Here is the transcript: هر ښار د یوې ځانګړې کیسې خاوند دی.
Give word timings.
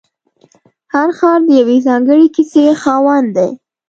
هر 0.93 1.09
ښار 1.17 1.39
د 1.45 1.49
یوې 1.59 1.77
ځانګړې 1.87 2.27
کیسې 2.35 2.63
خاوند 2.81 3.29
دی. 3.37 3.51